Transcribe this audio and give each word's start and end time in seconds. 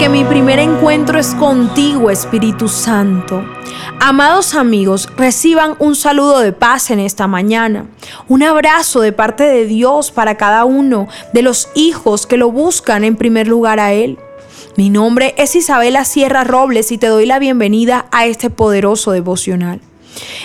porque 0.00 0.18
mi 0.18 0.24
primer 0.24 0.58
encuentro 0.58 1.18
es 1.18 1.34
contigo, 1.34 2.08
Espíritu 2.08 2.68
Santo. 2.68 3.44
Amados 4.00 4.54
amigos, 4.54 5.06
reciban 5.18 5.74
un 5.78 5.94
saludo 5.94 6.38
de 6.38 6.52
paz 6.52 6.90
en 6.90 7.00
esta 7.00 7.26
mañana, 7.26 7.84
un 8.26 8.42
abrazo 8.42 9.02
de 9.02 9.12
parte 9.12 9.44
de 9.44 9.66
Dios 9.66 10.10
para 10.10 10.38
cada 10.38 10.64
uno 10.64 11.06
de 11.34 11.42
los 11.42 11.68
hijos 11.74 12.26
que 12.26 12.38
lo 12.38 12.50
buscan 12.50 13.04
en 13.04 13.16
primer 13.16 13.46
lugar 13.46 13.78
a 13.78 13.92
Él. 13.92 14.18
Mi 14.74 14.88
nombre 14.88 15.34
es 15.36 15.54
Isabela 15.54 16.06
Sierra 16.06 16.44
Robles 16.44 16.92
y 16.92 16.96
te 16.96 17.08
doy 17.08 17.26
la 17.26 17.38
bienvenida 17.38 18.06
a 18.10 18.24
este 18.24 18.48
poderoso 18.48 19.12
devocional. 19.12 19.82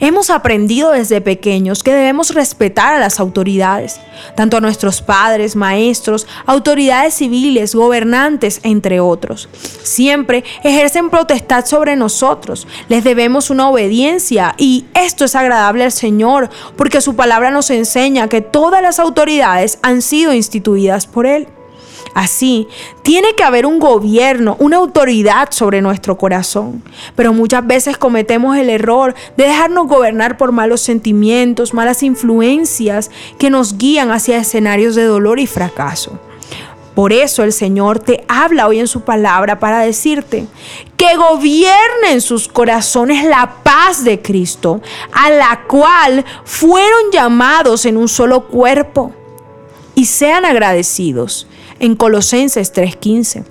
Hemos 0.00 0.30
aprendido 0.30 0.90
desde 0.90 1.20
pequeños 1.20 1.82
que 1.82 1.92
debemos 1.92 2.34
respetar 2.34 2.94
a 2.94 2.98
las 2.98 3.20
autoridades, 3.20 4.00
tanto 4.34 4.56
a 4.56 4.60
nuestros 4.60 5.02
padres, 5.02 5.56
maestros, 5.56 6.26
autoridades 6.46 7.14
civiles, 7.14 7.74
gobernantes, 7.74 8.60
entre 8.62 9.00
otros. 9.00 9.48
Siempre 9.82 10.44
ejercen 10.62 11.10
protestad 11.10 11.66
sobre 11.66 11.96
nosotros, 11.96 12.66
les 12.88 13.04
debemos 13.04 13.50
una 13.50 13.68
obediencia 13.68 14.54
y 14.58 14.86
esto 14.94 15.24
es 15.24 15.34
agradable 15.34 15.84
al 15.84 15.92
Señor 15.92 16.50
porque 16.76 17.00
su 17.00 17.14
palabra 17.16 17.50
nos 17.50 17.70
enseña 17.70 18.28
que 18.28 18.40
todas 18.40 18.82
las 18.82 18.98
autoridades 18.98 19.78
han 19.82 20.02
sido 20.02 20.32
instituidas 20.32 21.06
por 21.06 21.26
Él. 21.26 21.48
Así, 22.14 22.66
tiene 23.02 23.34
que 23.34 23.44
haber 23.44 23.66
un 23.66 23.78
gobierno, 23.78 24.56
una 24.58 24.78
autoridad 24.78 25.48
sobre 25.50 25.80
nuestro 25.80 26.18
corazón. 26.18 26.82
Pero 27.14 27.32
muchas 27.32 27.66
veces 27.66 27.96
cometemos 27.96 28.56
el 28.56 28.68
error 28.68 29.14
de 29.36 29.44
dejarnos 29.44 29.86
gobernar 29.86 30.36
por 30.36 30.52
malos 30.52 30.80
sentimientos, 30.80 31.72
malas 31.72 32.02
influencias 32.02 33.10
que 33.38 33.50
nos 33.50 33.78
guían 33.78 34.10
hacia 34.10 34.38
escenarios 34.38 34.94
de 34.94 35.04
dolor 35.04 35.38
y 35.38 35.46
fracaso. 35.46 36.18
Por 36.94 37.12
eso 37.12 37.44
el 37.44 37.52
Señor 37.52 38.00
te 38.00 38.24
habla 38.28 38.66
hoy 38.66 38.80
en 38.80 38.88
su 38.88 39.02
palabra 39.02 39.60
para 39.60 39.78
decirte 39.80 40.46
que 40.96 41.16
gobierne 41.16 42.12
en 42.12 42.20
sus 42.20 42.48
corazones 42.48 43.24
la 43.24 43.62
paz 43.62 44.04
de 44.04 44.20
Cristo, 44.20 44.82
a 45.12 45.30
la 45.30 45.62
cual 45.68 46.24
fueron 46.44 47.10
llamados 47.12 47.86
en 47.86 47.96
un 47.96 48.08
solo 48.08 48.48
cuerpo. 48.48 49.14
Y 50.00 50.06
sean 50.06 50.46
agradecidos 50.46 51.46
en 51.78 51.94
Colosenses 51.94 52.72
3:15. 52.72 53.44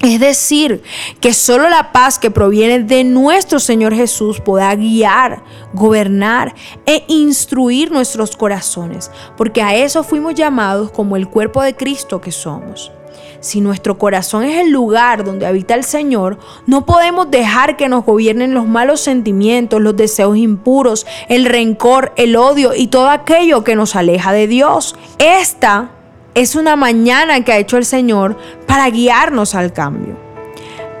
Es 0.00 0.18
decir, 0.18 0.82
que 1.20 1.34
solo 1.34 1.68
la 1.68 1.92
paz 1.92 2.18
que 2.18 2.30
proviene 2.30 2.78
de 2.78 3.04
nuestro 3.04 3.60
Señor 3.60 3.94
Jesús 3.94 4.40
pueda 4.40 4.74
guiar, 4.74 5.42
gobernar 5.74 6.54
e 6.86 7.04
instruir 7.08 7.92
nuestros 7.92 8.34
corazones, 8.34 9.10
porque 9.36 9.60
a 9.60 9.76
eso 9.76 10.02
fuimos 10.02 10.34
llamados 10.34 10.90
como 10.90 11.18
el 11.18 11.28
cuerpo 11.28 11.60
de 11.62 11.76
Cristo 11.76 12.18
que 12.18 12.32
somos. 12.32 12.90
Si 13.40 13.60
nuestro 13.60 13.98
corazón 13.98 14.44
es 14.44 14.60
el 14.60 14.70
lugar 14.70 15.24
donde 15.24 15.46
habita 15.46 15.74
el 15.74 15.84
Señor, 15.84 16.38
no 16.66 16.86
podemos 16.86 17.30
dejar 17.30 17.76
que 17.76 17.88
nos 17.88 18.04
gobiernen 18.04 18.54
los 18.54 18.66
malos 18.66 19.00
sentimientos, 19.00 19.80
los 19.80 19.96
deseos 19.96 20.36
impuros, 20.36 21.06
el 21.28 21.44
rencor, 21.44 22.12
el 22.16 22.36
odio 22.36 22.74
y 22.74 22.86
todo 22.86 23.10
aquello 23.10 23.64
que 23.64 23.76
nos 23.76 23.96
aleja 23.96 24.32
de 24.32 24.46
Dios. 24.46 24.96
Esta 25.18 25.90
es 26.34 26.56
una 26.56 26.76
mañana 26.76 27.44
que 27.44 27.52
ha 27.52 27.58
hecho 27.58 27.76
el 27.76 27.84
Señor 27.84 28.36
para 28.66 28.90
guiarnos 28.90 29.54
al 29.54 29.72
cambio, 29.72 30.16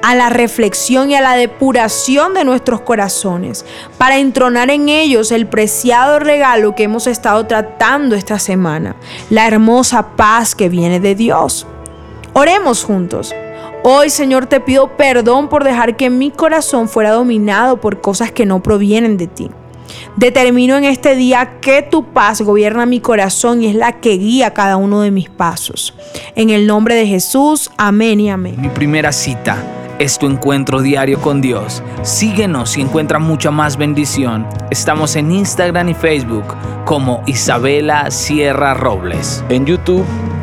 a 0.02 0.14
la 0.14 0.30
reflexión 0.30 1.10
y 1.10 1.16
a 1.16 1.20
la 1.20 1.34
depuración 1.34 2.34
de 2.34 2.44
nuestros 2.44 2.82
corazones, 2.82 3.64
para 3.98 4.18
entronar 4.18 4.70
en 4.70 4.88
ellos 4.88 5.32
el 5.32 5.46
preciado 5.46 6.18
regalo 6.18 6.74
que 6.74 6.84
hemos 6.84 7.06
estado 7.06 7.46
tratando 7.46 8.14
esta 8.14 8.38
semana, 8.38 8.96
la 9.30 9.46
hermosa 9.46 10.14
paz 10.16 10.54
que 10.54 10.68
viene 10.68 11.00
de 11.00 11.14
Dios. 11.14 11.66
Oremos 12.36 12.82
juntos. 12.82 13.32
Hoy, 13.84 14.10
Señor, 14.10 14.46
te 14.46 14.58
pido 14.58 14.96
perdón 14.96 15.48
por 15.48 15.62
dejar 15.62 15.96
que 15.96 16.10
mi 16.10 16.32
corazón 16.32 16.88
fuera 16.88 17.12
dominado 17.12 17.80
por 17.80 18.00
cosas 18.00 18.32
que 18.32 18.44
no 18.44 18.60
provienen 18.60 19.16
de 19.16 19.28
ti. 19.28 19.50
Determino 20.16 20.76
en 20.76 20.82
este 20.82 21.14
día 21.14 21.60
que 21.60 21.82
tu 21.82 22.06
paz 22.06 22.40
gobierna 22.40 22.86
mi 22.86 22.98
corazón 22.98 23.62
y 23.62 23.68
es 23.68 23.76
la 23.76 24.00
que 24.00 24.16
guía 24.16 24.52
cada 24.52 24.76
uno 24.76 25.02
de 25.02 25.12
mis 25.12 25.30
pasos. 25.30 25.94
En 26.34 26.50
el 26.50 26.66
nombre 26.66 26.96
de 26.96 27.06
Jesús, 27.06 27.70
amén 27.76 28.18
y 28.18 28.30
amén. 28.30 28.56
Mi 28.60 28.68
primera 28.68 29.12
cita 29.12 29.56
es 30.00 30.18
tu 30.18 30.26
encuentro 30.26 30.80
diario 30.80 31.20
con 31.20 31.40
Dios. 31.40 31.84
Síguenos 32.02 32.76
y 32.76 32.80
encuentra 32.80 33.20
mucha 33.20 33.52
más 33.52 33.76
bendición. 33.76 34.44
Estamos 34.72 35.14
en 35.14 35.30
Instagram 35.30 35.90
y 35.90 35.94
Facebook 35.94 36.46
como 36.84 37.22
Isabela 37.26 38.10
Sierra 38.10 38.74
Robles. 38.74 39.44
En 39.50 39.66
YouTube 39.66 40.04